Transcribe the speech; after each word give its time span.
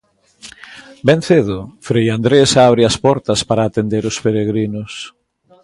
Ben 1.07 1.19
cedo, 1.27 1.59
frei 1.87 2.07
Andrés 2.17 2.51
abre 2.67 2.81
as 2.85 2.97
portas 3.05 3.39
para 3.49 3.61
atender 3.65 4.03
os 4.11 4.17
peregrinos. 4.25 4.91